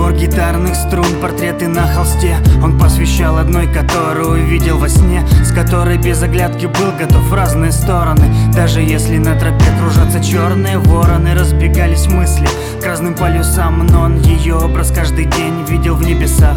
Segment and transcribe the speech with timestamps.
[0.00, 2.34] Набор гитарных струн, портреты на холсте.
[2.62, 7.70] Он посвящал одной, которую видел во сне С которой без оглядки был готов в разные
[7.70, 8.24] стороны.
[8.54, 12.48] Даже если на тропе кружатся черные вороны Разбегались мысли
[12.80, 13.86] к разным полюсам.
[13.88, 16.56] Но он ее образ каждый день видел в небесах.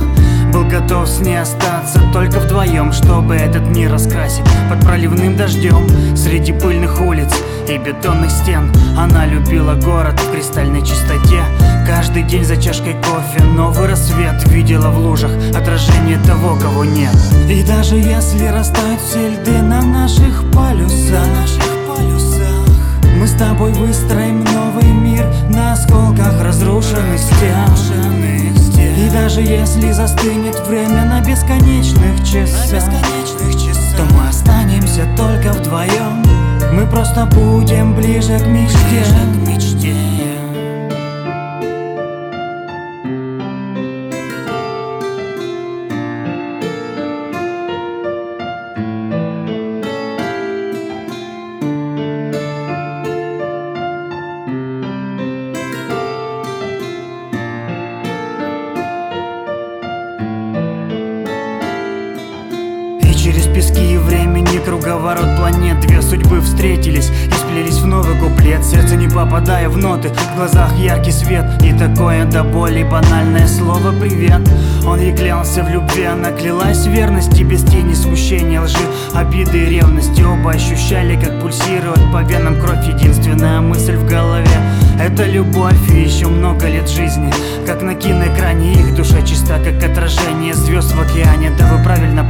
[0.53, 6.53] Был готов с ней остаться только вдвоем Чтобы этот мир раскрасить под проливным дождем Среди
[6.53, 7.33] пыльных улиц
[7.67, 8.71] и бетонных стен.
[8.97, 11.43] Она любила город в кристальной чистоте
[11.85, 17.13] Каждый день за чашкой кофе новый рассвет Видела в лужах отражение того, кого нет.
[17.49, 21.27] И даже если растают все льды на наших полюсах,
[23.19, 28.13] Мы с тобой выстроим новый мир на осколках разрушенных стен.
[28.97, 32.85] И даже если застынет время на бесконечных часах
[33.97, 36.23] То мы останемся только вдвоем.
[36.71, 39.03] Мы просто будем ближе к мечте.
[39.47, 40.22] И через
[63.63, 65.79] пески и времени круговорот планет.
[65.79, 68.63] Две судьбы встретились и сплелись в новый куплет.
[68.65, 71.45] Сердце не попадая в ноты, в глазах яркий свет.
[71.63, 74.41] И такое до боли банальное слово «привет»
[74.85, 77.43] Он ей клялся в любви, она клялась верности.
[77.43, 80.21] Без тени смущения, лжи, обиды и ревности.
[80.21, 82.85] Оба ощущали, как пульсирует по венам кровь.
[82.85, 84.59] Единственная мысль в голове
[84.99, 87.33] это любовь и еще много лет жизни.
[87.65, 91.51] Как на киноэкране их душа чиста Как отражение звезд в океане.
[91.57, 91.72] Да вы правильно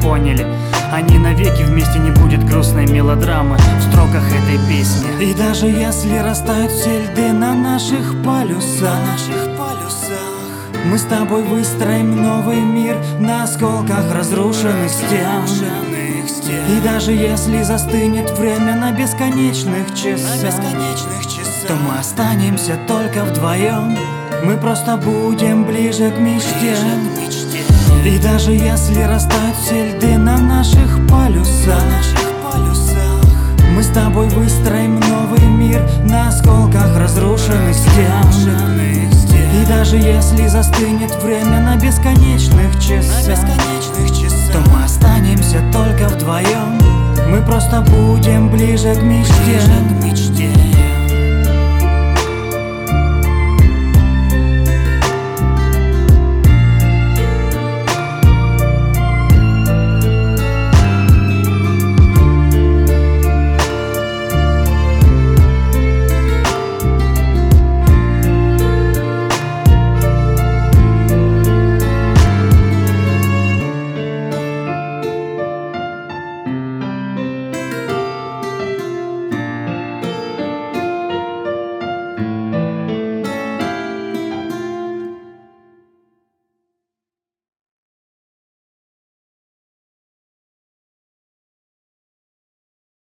[0.03, 0.46] поняли.
[0.91, 5.08] Они навеки вместе не будет грустной мелодрамы В строках этой песни.
[5.19, 9.00] И даже если растают все льды на наших полюсах
[10.86, 15.41] Мы с тобой выстроим новый мир На осколках разрушенных стен.
[16.70, 20.53] И даже если застынет время на бесконечных часах
[21.66, 23.97] то мы останемся только вдвоем.
[24.44, 26.75] Мы просто будем ближе к мечте
[28.06, 31.81] И даже если растают все льды на наших полюсах
[33.75, 38.63] Мы с тобой выстроим новый мир На осколках разрушенных стен.
[39.62, 43.40] И даже если застынет время на бесконечных часах
[44.52, 46.78] То мы останемся только вдвоем.
[47.29, 49.62] Мы просто будем ближе к мечте